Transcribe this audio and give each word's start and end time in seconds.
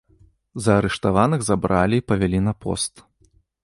Заарыштаваных 0.67 1.45
забралі 1.51 1.95
і 2.05 2.09
павялі 2.11 2.39
на 2.51 2.59
пост. 2.67 2.93